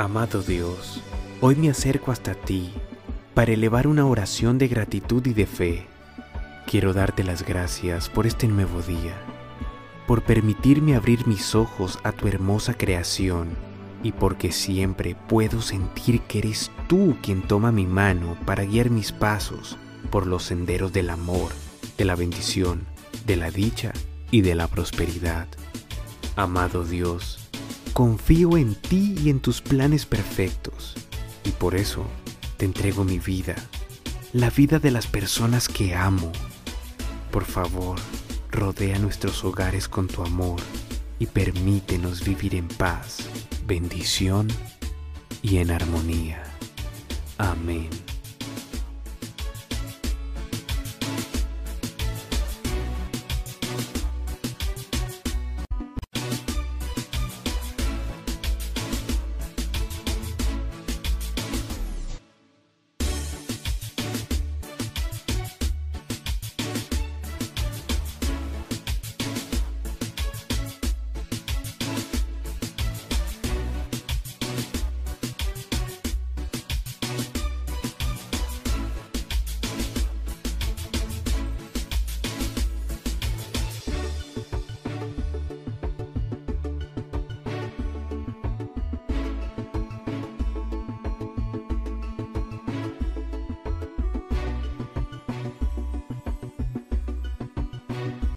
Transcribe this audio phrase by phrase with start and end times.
[0.00, 1.02] Amado Dios,
[1.42, 2.72] hoy me acerco hasta ti
[3.34, 5.86] para elevar una oración de gratitud y de fe.
[6.66, 9.14] Quiero darte las gracias por este nuevo día,
[10.06, 13.50] por permitirme abrir mis ojos a tu hermosa creación
[14.02, 19.12] y porque siempre puedo sentir que eres tú quien toma mi mano para guiar mis
[19.12, 19.76] pasos
[20.08, 21.52] por los senderos del amor,
[21.98, 22.86] de la bendición,
[23.26, 23.92] de la dicha
[24.30, 25.46] y de la prosperidad.
[26.36, 27.49] Amado Dios,
[28.00, 30.94] confío en ti y en tus planes perfectos,
[31.44, 32.06] y por eso
[32.56, 33.56] te entrego mi vida,
[34.32, 36.32] la vida de las personas que amo.
[37.30, 37.98] Por favor,
[38.50, 40.62] rodea nuestros hogares con tu amor
[41.18, 43.18] y permítenos vivir en paz,
[43.66, 44.48] bendición
[45.42, 46.42] y en armonía.
[47.36, 47.90] Amén.